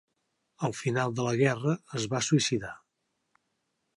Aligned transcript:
Al 0.67 0.71
final 0.77 1.13
de 1.19 1.25
la 1.27 1.33
guerra, 1.41 1.75
es 2.01 2.09
va 2.13 2.23
suïcidar. 2.31 2.75